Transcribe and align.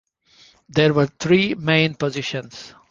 There 0.67 0.95
were 0.95 1.05
three 1.05 1.53
main 1.53 1.93
positions. 1.93 2.73